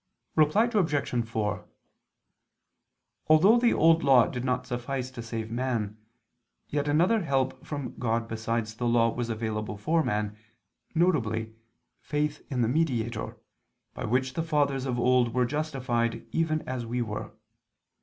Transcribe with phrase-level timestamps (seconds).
[0.35, 1.25] Reply Obj.
[1.27, 1.63] 4:
[3.27, 5.95] Although the Old Law did not suffice to save man,
[6.69, 10.35] yet another help from God besides the Law was available for man,
[10.95, 11.49] viz.
[11.99, 13.37] faith in the Mediator,
[13.93, 17.33] by which the fathers of old were justified even as we were.